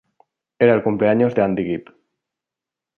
Era 0.57 0.73
el 0.77 0.81
cumpleaños 0.87 1.35
de 1.35 1.43
Andy 1.43 1.63
Gibb. 1.69 1.95